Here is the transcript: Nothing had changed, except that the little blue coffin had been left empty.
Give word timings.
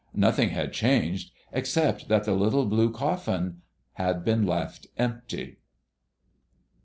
Nothing 0.15 0.49
had 0.49 0.73
changed, 0.73 1.29
except 1.51 2.07
that 2.07 2.23
the 2.23 2.33
little 2.33 2.65
blue 2.65 2.89
coffin 2.91 3.61
had 3.93 4.25
been 4.25 4.47
left 4.47 4.87
empty. 4.97 5.59